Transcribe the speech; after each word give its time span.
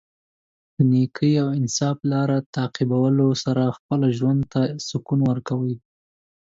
د 0.75 0.77
نېکۍ 0.91 1.33
او 1.43 1.47
انصاف 1.59 1.97
لار 2.11 2.29
تعقیبولو 2.55 3.27
سره 3.43 3.75
خپله 3.77 4.07
ژوند 4.17 4.41
ته 4.51 4.61
سکون 4.89 5.19
ورکوي. 5.29 5.75